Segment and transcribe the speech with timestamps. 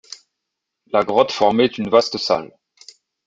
[0.87, 2.57] La grotte formait une vaste salle.